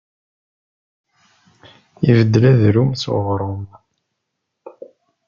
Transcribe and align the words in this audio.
Ibeddel 2.09 2.43
ardum 2.53 2.91
s 3.01 3.03
uɣrum. 3.15 3.63